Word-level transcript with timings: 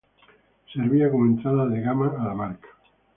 Servía 0.73 1.11
como 1.11 1.25
entrada 1.27 1.67
de 1.67 1.79
gama 1.79 2.15
a 2.19 2.25
la 2.25 2.33
marca. 2.33 2.67